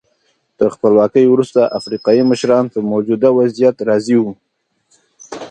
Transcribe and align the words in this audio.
تر 0.57 0.67
خپلواکۍ 0.75 1.25
وروسته 1.29 1.61
افریقایي 1.79 2.23
مشران 2.31 2.65
په 2.73 2.79
موجوده 2.91 3.27
وضعیت 3.39 3.75
راضي 3.89 4.17
وو. 4.19 4.31